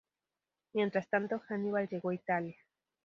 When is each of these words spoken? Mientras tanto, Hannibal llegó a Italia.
Mientras 0.73 1.07
tanto, 1.09 1.39
Hannibal 1.47 1.87
llegó 1.87 2.09
a 2.09 2.15
Italia. 2.15 2.55